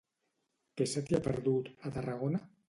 Què 0.81 0.87
se 0.93 1.03
t'hi 1.09 1.17
ha 1.17 1.21
perdut, 1.27 1.71
a 1.85 1.93
Tarragona? 1.99 2.43